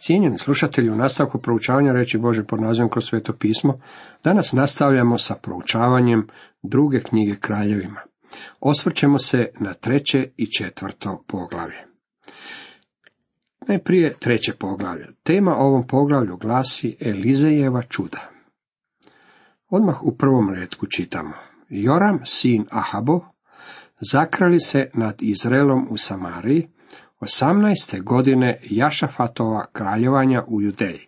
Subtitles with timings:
[0.00, 3.80] Cijenjeni slušatelji, u nastavku proučavanja reći Bože pod nazivom kroz sveto pismo,
[4.24, 6.26] danas nastavljamo sa proučavanjem
[6.62, 8.00] druge knjige kraljevima.
[8.60, 11.84] Osvrćemo se na treće i četvrto poglavlje.
[13.68, 15.06] Najprije treće poglavlje.
[15.22, 18.30] Tema ovom poglavlju glasi Elizejeva čuda.
[19.68, 21.32] Odmah u prvom redku čitamo.
[21.68, 23.20] Joram, sin Ahabo,
[24.00, 26.68] zakrali se nad Izraelom u Samariji,
[27.20, 28.02] 18.
[28.02, 31.06] godine Jašafatova kraljevanja u Judeji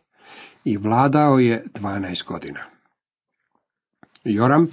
[0.65, 2.61] i vladao je 12 godina.
[4.25, 4.69] Joram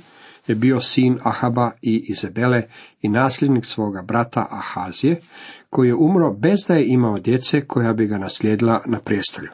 [0.47, 2.63] je bio sin Ahaba i Izabele
[3.01, 5.21] i nasljednik svoga brata Ahazije,
[5.69, 9.49] koji je umro bez da je imao djece koja bi ga naslijedila na prijestolju.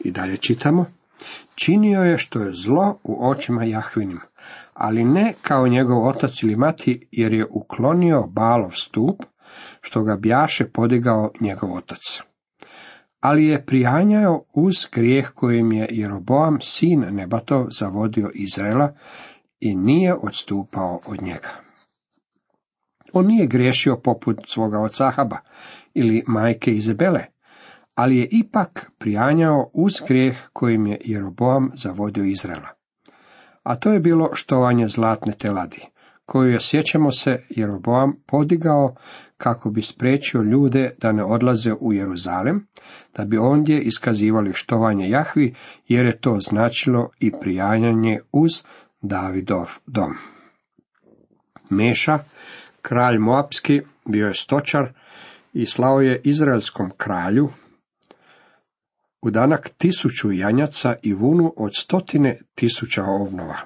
[0.00, 0.86] I dalje čitamo.
[1.54, 4.20] Činio je što je zlo u očima Jahvinim,
[4.74, 9.22] ali ne kao njegov otac ili mati, jer je uklonio balov stup,
[9.80, 12.00] što ga bjaše podigao njegov otac.
[13.20, 18.92] Ali je prijanjao uz grijeh kojim je Jeroboam, sin Nebatov, zavodio Izraela
[19.60, 21.48] i nije odstupao od njega.
[23.12, 25.36] On nije griješio poput svoga oca Ahaba
[25.94, 27.24] ili majke Izabele,
[27.94, 32.68] ali je ipak prijanjao uz grijeh kojim je Jeroboam zavodio Izraela.
[33.62, 35.86] A to je bilo štovanje zlatne teladi,
[36.26, 38.94] koju je, sjećamo se, Jeroboam podigao
[39.42, 42.66] kako bi spriječio ljude da ne odlaze u Jeruzalem,
[43.16, 45.54] da bi ondje iskazivali štovanje Jahvi,
[45.88, 48.50] jer je to značilo i prijanjanje uz
[49.02, 50.14] Davidov dom.
[51.70, 52.18] Meša,
[52.82, 54.92] kralj Moapski, bio je stočar
[55.52, 57.48] i slao je izraelskom kralju
[59.22, 63.56] u danak tisuću janjaca i vunu od stotine tisuća ovnova.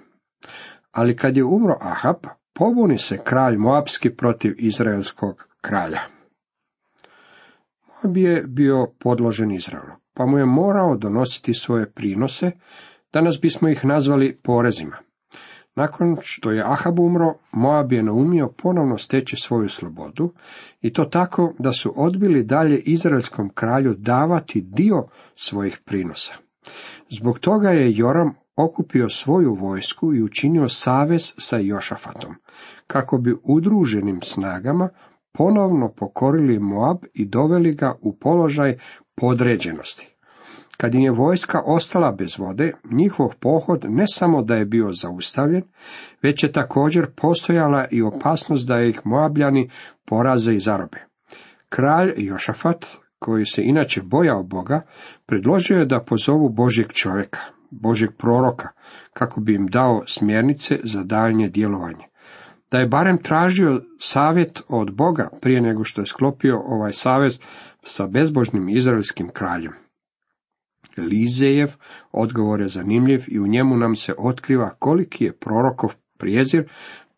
[0.93, 2.17] Ali kad je umro Ahab,
[2.53, 6.01] pobuni se kralj Moapski protiv izraelskog kralja.
[7.89, 12.51] Moab je bio podložen Izraelu, pa mu je morao donositi svoje prinose,
[13.13, 14.97] danas bismo ih nazvali porezima.
[15.77, 20.33] Nakon što je Ahab umro, Moab je naumio ponovno steći svoju slobodu
[20.81, 26.35] i to tako da su odbili dalje izraelskom kralju davati dio svojih prinosa.
[27.11, 32.35] Zbog toga je Joram okupio svoju vojsku i učinio savez sa Jošafatom,
[32.87, 34.89] kako bi udruženim snagama
[35.35, 38.79] ponovno pokorili Moab i doveli ga u položaj
[39.15, 40.15] podređenosti.
[40.77, 45.63] Kad im je vojska ostala bez vode, njihov pohod ne samo da je bio zaustavljen,
[46.23, 49.71] već je također postojala i opasnost da ih Moabljani
[50.05, 51.07] poraze i zarobe.
[51.69, 52.87] Kralj Jošafat,
[53.19, 54.83] koji se inače bojao Boga,
[55.27, 57.41] predložio je da pozovu Božjeg čovjeka,
[57.71, 58.69] Božjeg proroka,
[59.13, 62.05] kako bi im dao smjernice za daljnje djelovanje.
[62.75, 67.39] Da je barem tražio savjet od Boga prije nego što je sklopio ovaj savez
[67.83, 69.73] sa bezbožnim izraelskim kraljem.
[70.97, 71.69] Lizejev
[72.13, 76.69] odgovor je zanimljiv i u njemu nam se otkriva koliki je prorokov prijezir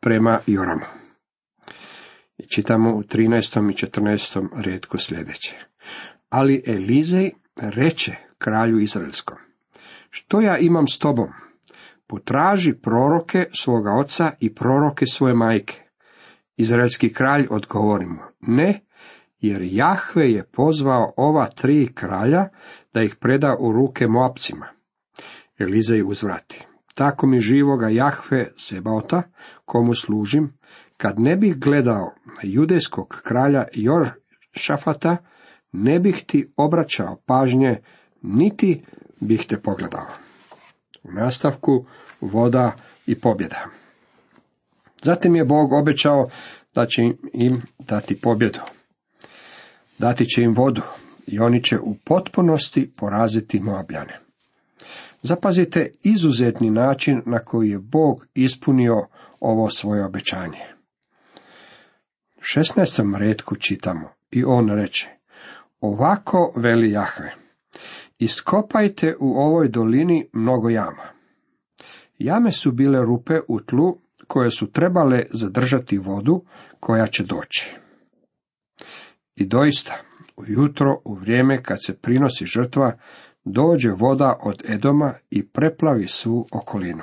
[0.01, 0.85] prema Joramu.
[2.49, 3.71] Čitamo u 13.
[3.71, 4.49] i 14.
[4.65, 5.57] redku sljedeće.
[6.29, 7.31] Ali Elizej
[7.61, 9.37] reče kralju Izraelskom,
[10.11, 11.46] što ja imam s tobom?
[12.07, 15.83] Potraži proroke svoga oca i proroke svoje majke.
[16.57, 18.81] Izraelski kralj odgovori mu, ne,
[19.39, 22.49] jer Jahve je pozvao ova tri kralja
[22.95, 24.67] da ih preda u ruke Moapcima.
[25.59, 26.67] Elizej uzvrati.
[26.95, 29.23] Tako mi živoga Jahve Sebaota,
[29.65, 30.53] komu služim,
[30.97, 33.65] kad ne bih gledao judejskog kralja
[34.53, 35.17] Šafata,
[35.73, 37.83] ne bih ti obraćao pažnje,
[38.23, 38.85] niti
[39.21, 40.26] bih te pogledao.
[41.09, 41.85] U nastavku
[42.21, 42.73] voda
[43.07, 43.67] i pobjeda.
[45.03, 46.29] Zatim je Bog obećao
[46.75, 47.03] da će
[47.33, 48.61] im dati pobjedu.
[49.99, 50.83] Dati će im vodu
[51.27, 54.21] i oni će u potpunosti poraziti Moabljane.
[55.23, 59.07] Zapazite izuzetni način na koji je Bog ispunio
[59.41, 60.61] ovo svoje obećanje.
[62.37, 63.19] U 16.
[63.19, 65.09] redku čitamo i on reče,
[65.81, 67.35] ovako veli Jahve,
[68.19, 71.05] iskopajte u ovoj dolini mnogo jama.
[72.19, 73.97] Jame su bile rupe u tlu
[74.27, 76.45] koje su trebale zadržati vodu
[76.81, 77.77] koja će doći.
[79.37, 79.95] I doista,
[80.37, 82.93] ujutro u vrijeme kad se prinosi žrtva,
[83.45, 87.03] dođe voda od Edoma i preplavi svu okolinu.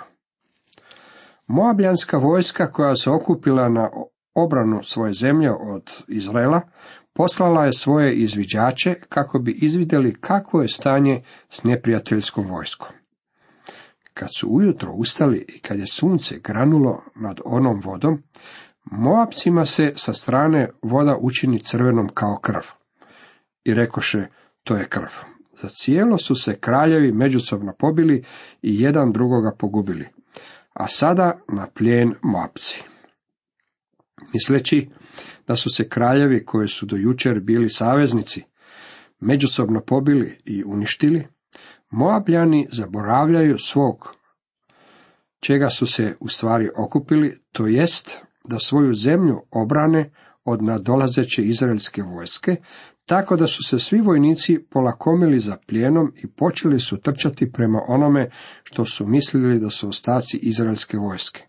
[1.47, 3.89] Moabljanska vojska koja se okupila na
[4.33, 6.61] obranu svoje zemlje od Izraela,
[7.13, 12.95] poslala je svoje izviđače kako bi izvidjeli kakvo je stanje s neprijateljskom vojskom.
[14.13, 18.23] Kad su ujutro ustali i kad je sunce granulo nad onom vodom,
[18.85, 22.61] Moapcima se sa strane voda učini crvenom kao krv.
[23.63, 24.27] I rekoše,
[24.63, 25.09] to je krv.
[25.61, 28.23] Za cijelo su se kraljevi međusobno pobili
[28.61, 30.07] i jedan drugoga pogubili.
[30.73, 32.83] A sada na plijen Moabci.
[34.33, 34.89] Misleći
[35.47, 38.43] da su se kraljevi koji su do jučer bili saveznici,
[39.19, 41.27] međusobno pobili i uništili,
[41.93, 44.15] Moabljani zaboravljaju svog
[45.39, 48.17] čega su se u stvari okupili, to jest
[48.47, 50.11] da svoju zemlju obrane
[50.43, 52.55] od nadolazeće izraelske vojske,
[53.05, 58.29] tako da su se svi vojnici polakomili za plijenom i počeli su trčati prema onome
[58.63, 61.47] što su mislili da su ostaci izraelske vojske.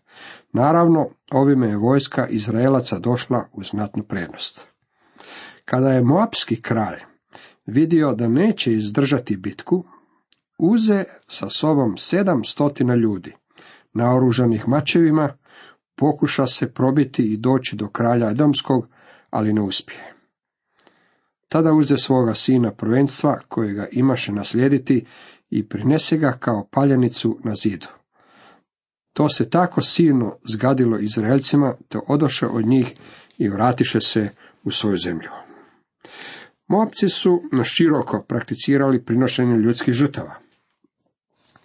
[0.55, 4.67] Naravno, ovime je vojska Izraelaca došla u znatnu prednost.
[5.65, 6.99] Kada je Moabski kralj
[7.65, 9.83] vidio da neće izdržati bitku,
[10.57, 13.35] uze sa sobom sedam stotina ljudi,
[13.93, 15.37] naoružanih mačevima,
[15.95, 18.87] pokuša se probiti i doći do kralja Edomskog,
[19.29, 20.13] ali ne uspije.
[21.49, 25.05] Tada uze svoga sina prvenstva, kojega imaše naslijediti,
[25.49, 27.87] i prinese ga kao paljenicu na zidu.
[29.15, 32.95] To se tako silno zgadilo Izraelcima, te odoše od njih
[33.37, 34.29] i vratiše se
[34.63, 35.29] u svoju zemlju.
[36.67, 40.35] Moabci su na široko prakticirali prinošenje ljudskih žrtava.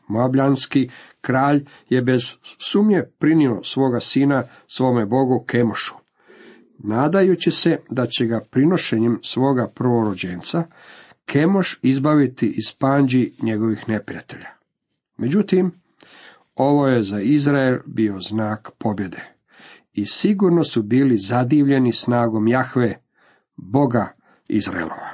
[0.08, 2.20] Moabljanski kralj je bez
[2.58, 5.94] sumnje prinio svoga sina svome bogu Kemošu,
[6.78, 10.64] nadajući se da će ga prinošenjem svoga prvorođenca
[11.26, 14.48] Kemoš izbaviti iz panđi njegovih neprijatelja.
[15.16, 15.79] Međutim,
[16.60, 19.34] ovo je za Izrael bio znak pobjede
[19.92, 23.02] i sigurno su bili zadivljeni snagom Jahve,
[23.56, 24.12] Boga
[24.48, 25.10] Izraelova.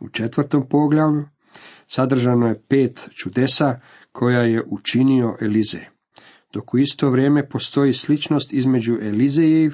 [0.00, 1.24] U četvrtom poglavlju
[1.86, 3.80] sadržano je pet čudesa
[4.12, 5.80] koja je učinio Elize,
[6.52, 9.72] dok u isto vrijeme postoji sličnost između Elizejev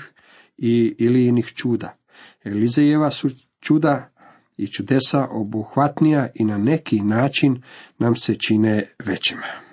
[0.56, 1.96] i Ilijinih čuda.
[2.44, 3.30] Elizejeva su
[3.60, 4.12] čuda
[4.56, 7.62] i čudesa obuhvatnija i na neki način
[7.98, 9.65] nam se čine većima.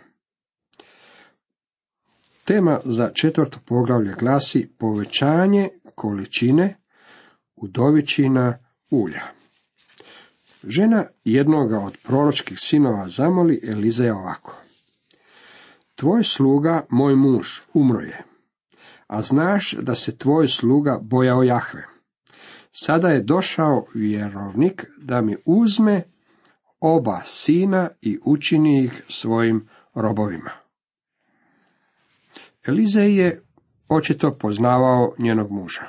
[2.45, 6.75] Tema za četvrto poglavlje glasi povećanje količine
[7.56, 8.57] udovičina
[8.92, 9.22] ulja.
[10.63, 14.57] Žena jednoga od proročkih sinova zamoli Elizeja ovako.
[15.95, 18.24] Tvoj sluga, moj muž, umro je,
[19.07, 21.86] a znaš da se tvoj sluga bojao Jahve.
[22.72, 26.04] Sada je došao vjerovnik da mi uzme
[26.80, 30.62] oba sina i učini ih svojim robovima.
[32.68, 33.42] Elizej je
[33.89, 35.81] očito poznavao njenog muža.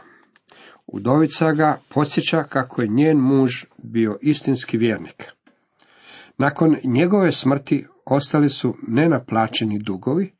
[0.86, 5.32] Udovica ga podsjeća kako je njen muž bio istinski vjernik.
[6.38, 10.32] Nakon njegove smrti ostali su nenaplaćeni dugovi,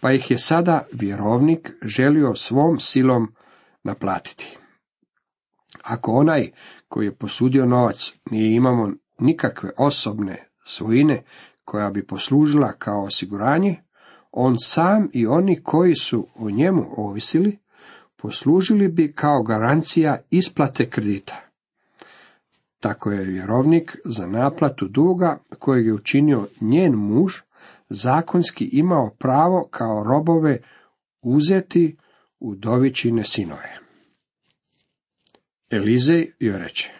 [0.00, 3.34] pa ih je sada vjerovnik želio svom silom
[3.84, 4.58] naplatiti.
[5.82, 6.50] Ako onaj
[6.88, 11.22] koji je posudio novac nije imamo nikakve osobne svojine
[11.64, 13.76] koja bi poslužila kao osiguranje,
[14.38, 17.58] on sam i oni koji su o njemu ovisili,
[18.16, 21.40] poslužili bi kao garancija isplate kredita.
[22.80, 27.34] Tako je vjerovnik za naplatu duga kojeg je učinio njen muž
[27.88, 30.58] zakonski imao pravo kao robove
[31.22, 31.96] uzeti
[32.40, 33.78] u dovičine sinove.
[35.70, 36.92] Elizej joj reče,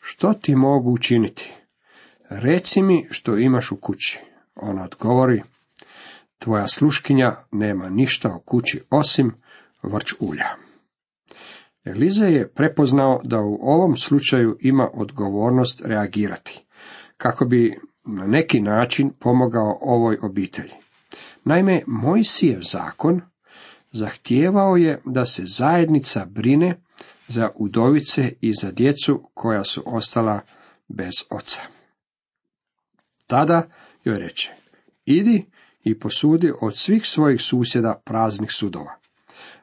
[0.00, 1.52] što ti mogu učiniti?
[2.28, 4.20] Reci mi što imaš u kući.
[4.54, 5.42] Ona odgovori,
[6.38, 9.34] tvoja sluškinja nema ništa u kući osim
[9.82, 10.46] vrč ulja.
[11.84, 16.64] Elize je prepoznao da u ovom slučaju ima odgovornost reagirati,
[17.16, 20.74] kako bi na neki način pomogao ovoj obitelji.
[21.44, 23.20] Naime, Mojsijev zakon
[23.92, 26.80] zahtijevao je da se zajednica brine
[27.28, 30.40] za udovice i za djecu koja su ostala
[30.88, 31.62] bez oca.
[33.26, 33.62] Tada
[34.04, 34.52] joj reče,
[35.04, 35.46] idi
[35.84, 38.94] i posudi od svih svojih susjeda praznih sudova,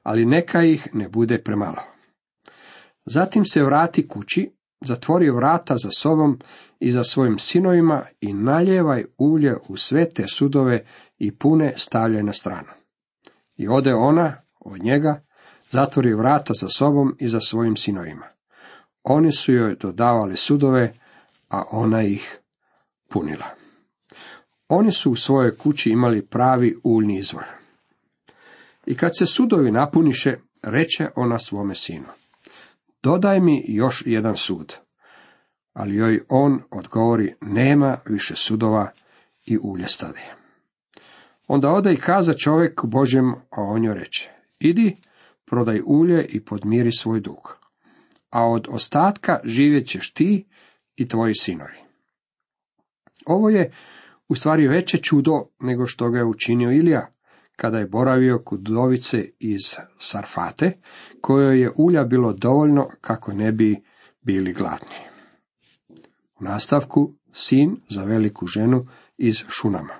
[0.04, 1.82] ali neka ih ne bude premalo.
[3.06, 6.40] Zatim se vrati kući, zatvori vrata za sobom
[6.80, 10.86] i za svojim sinovima i naljevaj ulje u sve te sudove
[11.18, 12.70] i pune stavljaj na stranu.
[13.58, 15.22] I ode ona od njega,
[15.72, 18.26] zatvori vrata za sobom i za svojim sinovima.
[19.04, 20.94] Oni su joj dodavali sudove,
[21.50, 22.40] a ona ih
[23.10, 23.65] punila.
[24.68, 27.46] Oni su u svojoj kući imali pravi uljni izvor.
[28.86, 32.08] I kad se sudovi napuniše, reče ona svome sinu.
[33.04, 34.76] Dodaj mi još jedan sud.
[35.74, 38.92] Ali joj on odgovori, nema više sudova
[39.46, 40.22] i ulje stade.
[41.48, 44.30] Onda ode i kaza čovjek Božjem, a on joj reče,
[44.60, 44.98] idi,
[45.46, 47.58] prodaj ulje i podmiri svoj dug.
[48.30, 50.46] A od ostatka živjet ćeš ti
[50.96, 51.78] i tvoji sinovi.
[53.26, 53.72] Ovo je
[54.30, 57.08] u stvari veće čudo nego što ga je učinio Ilija,
[57.56, 59.62] kada je boravio kod dovice iz
[60.00, 60.78] Sarfate,
[61.22, 63.84] kojoj je ulja bilo dovoljno kako ne bi
[64.22, 64.96] bili gladni.
[66.40, 69.94] U nastavku sin za veliku ženu iz Šunama.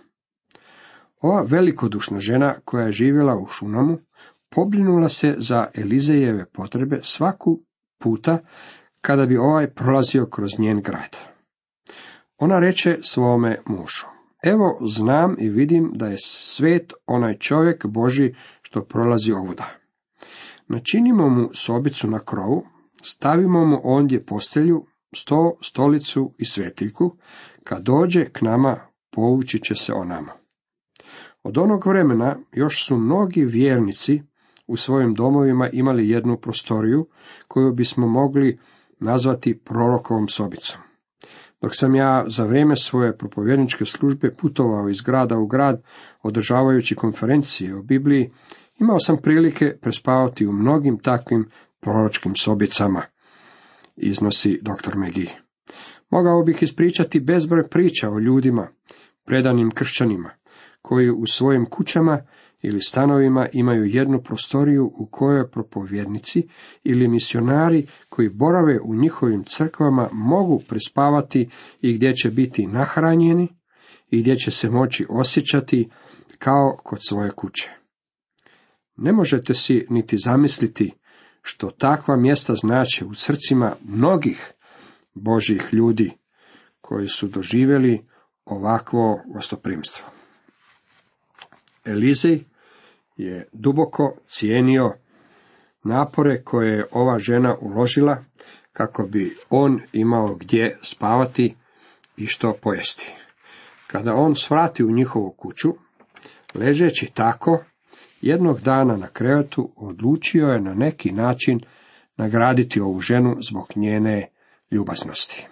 [1.22, 3.98] Ova velikodušna žena koja je živjela u Šunamu
[4.50, 7.62] pobrinula se za Elizejeve potrebe svaku
[8.00, 8.38] puta
[9.02, 11.18] kada bi ovaj prolazio kroz njen grad.
[12.38, 14.06] Ona reče svome mužu,
[14.46, 19.66] evo znam i vidim da je svet onaj čovjek Boži što prolazi ovuda.
[20.68, 22.64] Načinimo mu sobicu na krovu,
[23.04, 24.86] stavimo mu ondje postelju,
[25.16, 27.16] sto, stolicu i svetiljku,
[27.64, 28.80] kad dođe k nama,
[29.12, 30.32] povući će se o nama.
[31.44, 34.22] Od onog vremena još su mnogi vjernici
[34.68, 37.08] u svojim domovima imali jednu prostoriju
[37.48, 38.60] koju bismo mogli
[39.00, 40.85] nazvati prorokovom sobicom.
[41.66, 45.84] Dok sam ja za vrijeme svoje propovjedničke službe putovao iz grada u grad,
[46.24, 48.32] održavajući konferencije o Bibliji,
[48.80, 51.50] imao sam prilike prespavati u mnogim takvim
[51.82, 53.02] proročkim sobicama,
[53.96, 54.98] iznosi dr.
[54.98, 55.30] Megi.
[56.10, 58.68] Mogao bih ispričati bezbroj priča o ljudima,
[59.26, 60.30] predanim kršćanima,
[60.82, 62.22] koji u svojim kućama
[62.66, 66.48] ili stanovima imaju jednu prostoriju u kojoj propovjednici
[66.84, 71.50] ili misionari koji borave u njihovim crkvama mogu prespavati
[71.82, 73.48] i gdje će biti nahranjeni
[74.10, 75.90] i gdje će se moći osjećati
[76.40, 77.72] kao kod svoje kuće.
[78.98, 80.94] Ne možete si niti zamisliti
[81.42, 84.52] što takva mjesta znače u srcima mnogih
[85.14, 86.12] Božih ljudi
[86.82, 88.06] koji su doživjeli
[88.46, 90.06] ovakvo gostoprimstvo.
[91.86, 92.44] Elizej
[93.16, 94.94] je duboko cijenio
[95.84, 98.24] napore koje je ova žena uložila
[98.74, 101.56] kako bi on imao gdje spavati
[102.18, 103.14] i što pojesti.
[103.88, 105.70] Kada on svrati u njihovu kuću,
[106.56, 107.64] ležeći tako,
[108.22, 111.60] jednog dana na krevetu odlučio je na neki način
[112.18, 114.30] nagraditi ovu ženu zbog njene
[114.72, 115.48] ljubaznosti.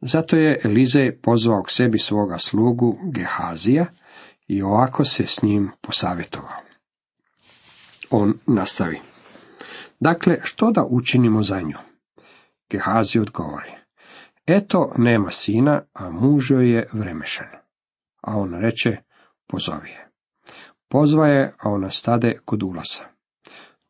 [0.00, 3.86] Zato je Elizej pozvao k sebi svoga slugu Gehazija
[4.50, 6.60] i ovako se s njim posavjetovao.
[8.10, 9.00] On nastavi.
[10.00, 11.76] Dakle, što da učinimo za nju?
[12.70, 13.72] Gehazi odgovori.
[14.46, 17.46] Eto, nema sina, a muž joj je vremešan.
[18.22, 18.96] A on reče,
[19.46, 20.08] pozovi je.
[20.88, 23.04] Pozva je, a ona stade kod ulaza.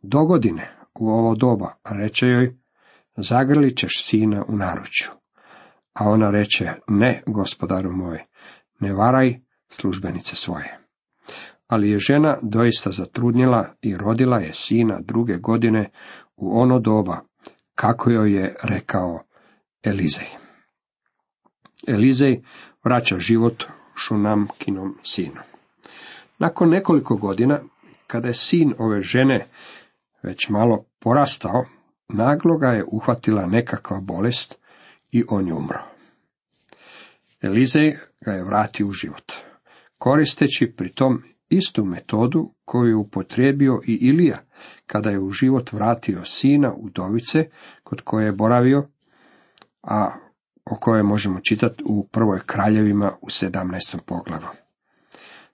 [0.03, 2.57] Dogodine, u ovo doba, reče joj,
[3.17, 5.11] zagrlit ćeš sina u naručju.
[5.93, 8.25] A ona reče, ne, gospodaru moj,
[8.81, 9.41] ne varaj,
[9.71, 10.79] službenice svoje.
[11.67, 15.91] Ali je žena doista zatrudnila i rodila je sina druge godine
[16.37, 17.21] u ono doba,
[17.75, 19.23] kako joj je rekao
[19.83, 20.27] Elizej.
[21.87, 22.43] Elizej
[22.85, 23.65] vraća život
[23.97, 25.41] Šunamkinom sinu.
[26.39, 27.61] Nakon nekoliko godina,
[28.07, 29.47] kada je sin ove žene
[30.23, 31.65] već malo porastao,
[32.09, 34.59] naglo ga je uhvatila nekakva bolest
[35.13, 35.81] i on je umro.
[37.41, 39.50] Elizej ga je vratio u život
[40.01, 44.39] koristeći pri tom istu metodu koju je upotrijebio i Ilija,
[44.87, 47.49] kada je u život vratio sina udovice
[47.83, 48.89] kod koje je boravio,
[49.83, 50.11] a
[50.65, 53.99] o kojoj možemo čitati u prvoj kraljevima u 17.
[54.07, 54.47] poglavu.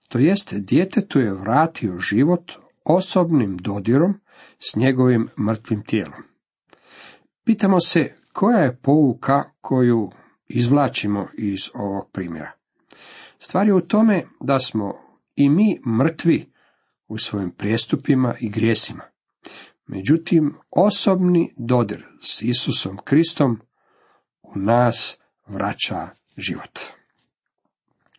[0.08, 2.52] To jest, djetetu je vratio život
[2.84, 4.14] osobnim dodirom
[4.58, 6.22] s njegovim mrtvim tijelom.
[7.44, 10.10] Pitamo se koja je pouka koju
[10.48, 12.52] izvlačimo iz ovog primjera.
[13.38, 14.94] Stvar je u tome da smo
[15.36, 16.52] i mi mrtvi
[17.08, 19.02] u svojim prijestupima i grijesima.
[19.86, 23.60] Međutim, osobni dodir s Isusom Kristom
[24.42, 26.80] u nas vraća život.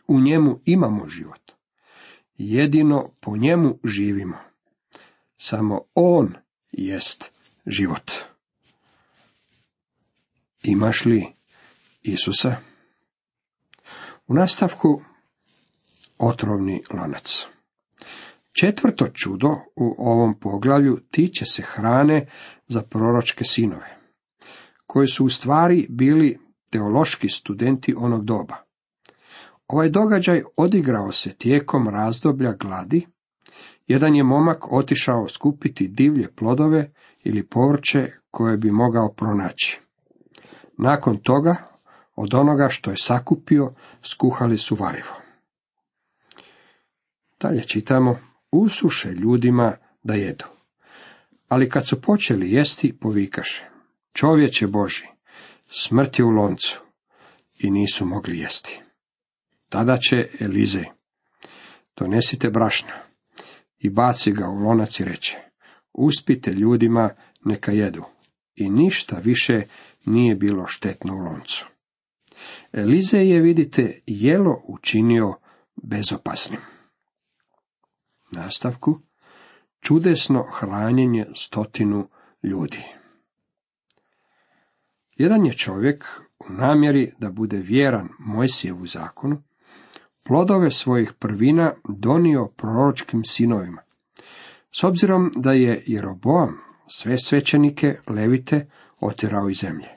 [0.07, 1.51] U njemu imamo život.
[2.37, 4.37] Jedino po njemu živimo.
[5.37, 6.33] Samo On
[6.71, 7.31] jest
[7.65, 8.11] život.
[10.63, 11.25] Imaš li
[12.01, 12.55] Isusa?
[14.27, 15.01] U nastavku
[16.17, 17.45] otrovni lanac.
[18.59, 22.27] Četvrto čudo u ovom poglavlju tiče se hrane
[22.67, 23.97] za proročke sinove,
[24.87, 26.39] koji su u stvari bili
[26.71, 28.55] teološki studenti onog doba.
[29.67, 33.07] Ovaj događaj odigrao se tijekom razdoblja gladi.
[33.87, 36.91] Jedan je momak otišao skupiti divlje plodove
[37.23, 39.81] ili povrće koje bi mogao pronaći.
[40.77, 41.55] Nakon toga
[42.17, 45.15] od onoga što je sakupio, skuhali su varivo.
[47.39, 48.19] Dalje čitamo,
[48.51, 50.45] usuše ljudima da jedu.
[51.47, 53.69] Ali kad su počeli jesti, povikaše.
[54.13, 55.07] Čovječe Boži,
[55.65, 56.79] smrt je u loncu
[57.59, 58.81] i nisu mogli jesti.
[59.69, 60.83] Tada će Elize,
[61.97, 62.93] donesite brašna
[63.79, 65.37] i baci ga u lonac i reče,
[65.93, 67.09] uspite ljudima
[67.45, 68.03] neka jedu.
[68.55, 69.61] I ništa više
[70.05, 71.67] nije bilo štetno u loncu.
[72.71, 75.33] Elize je, vidite, jelo učinio
[75.83, 76.59] bezopasnim.
[78.31, 78.99] Nastavku,
[79.79, 82.09] čudesno hranjenje stotinu
[82.43, 82.83] ljudi.
[85.15, 86.05] Jedan je čovjek
[86.39, 89.43] u namjeri da bude vjeran Mojsijevu zakonu,
[90.23, 93.81] plodove svojih prvina donio proročkim sinovima.
[94.71, 99.87] S obzirom da je Jeroboam sve svećenike, levite, otjerao iz zemlje.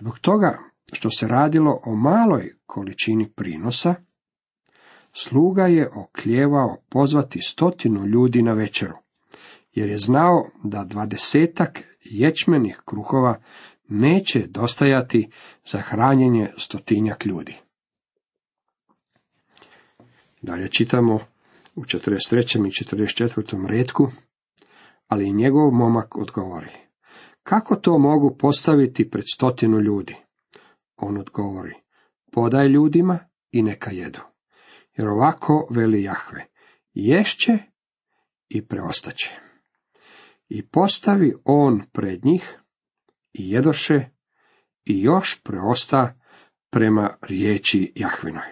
[0.00, 0.58] Zbog toga
[0.92, 3.94] što se radilo o maloj količini prinosa,
[5.12, 8.96] sluga je oklijevao pozvati stotinu ljudi na večeru,
[9.72, 13.40] jer je znao da dvadesetak ječmenih kruhova
[13.88, 15.30] neće dostajati
[15.66, 17.56] za hranjenje stotinjak ljudi.
[20.42, 21.18] Dalje čitamo
[21.74, 22.66] u 43.
[22.66, 23.66] i 44.
[23.66, 24.08] redku,
[25.08, 26.70] ali njegov momak odgovori.
[27.42, 30.21] Kako to mogu postaviti pred stotinu ljudi?
[31.04, 31.74] On odgovori,
[32.32, 33.18] podaj ljudima
[33.50, 34.20] i neka jedu.
[34.96, 36.46] Jer ovako veli Jahve,
[36.92, 37.58] ješće
[38.48, 39.30] i preostaće.
[40.48, 42.58] I postavi on pred njih
[43.32, 44.04] i jedoše
[44.84, 46.14] i još preosta
[46.70, 48.46] prema riječi Jahvinoj.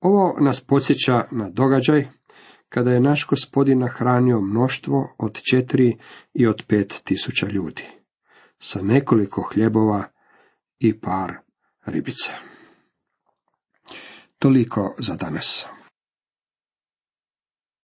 [0.00, 2.08] Ovo nas podsjeća na događaj
[2.68, 5.98] kada je naš gospodin nahranio mnoštvo od četiri
[6.34, 7.84] i od pet tisuća ljudi,
[8.58, 10.04] sa nekoliko hljebova
[10.82, 11.40] i par
[11.86, 12.32] ribica.
[14.38, 15.66] Toliko za danas.